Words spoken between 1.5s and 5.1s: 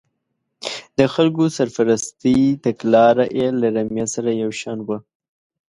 سرپرستۍ تګلاره یې له رمې سره یو شان وه.